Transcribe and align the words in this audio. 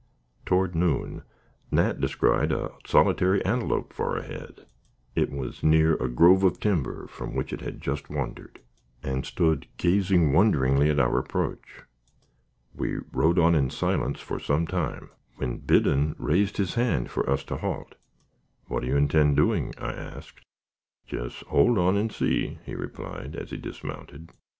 Toward 0.47 0.73
noon, 0.73 1.21
Nat 1.69 2.01
descried 2.01 2.51
a 2.51 2.71
solitary 2.87 3.45
antelope 3.45 3.93
far 3.93 4.17
ahead. 4.17 4.65
It 5.15 5.29
was 5.29 5.61
near 5.61 5.93
a 5.97 6.09
grove 6.09 6.43
of 6.43 6.59
timber, 6.59 7.05
from 7.05 7.35
which 7.35 7.53
it 7.53 7.61
had 7.61 7.79
just 7.79 8.09
wandered, 8.09 8.61
and 9.03 9.23
stood 9.27 9.67
gazing 9.77 10.33
wonderingly 10.33 10.89
at 10.89 10.99
our 10.99 11.19
approach. 11.19 11.83
We 12.73 12.97
rode 13.11 13.37
on 13.37 13.53
in 13.53 13.69
silence 13.69 14.19
for 14.19 14.39
some 14.39 14.65
time, 14.65 15.11
when 15.35 15.59
Biddon 15.59 16.15
raised 16.17 16.57
his 16.57 16.73
hand 16.73 17.11
for 17.11 17.29
us 17.29 17.43
to 17.43 17.57
halt. 17.57 17.93
"What 18.65 18.79
do 18.79 18.87
you 18.87 18.97
intend 18.97 19.35
doing?" 19.35 19.71
I 19.77 19.91
asked. 19.93 20.41
"Jes' 21.09 21.41
hold 21.47 21.77
on 21.77 21.95
and 21.95 22.11
see," 22.11 22.57
he 22.65 22.73
replied, 22.73 23.35
as 23.35 23.51
he 23.51 23.57
dismounted. 23.57 24.31